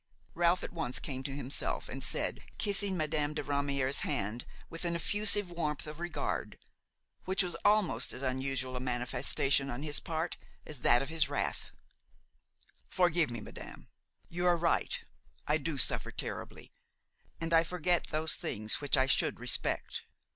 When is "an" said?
4.83-4.95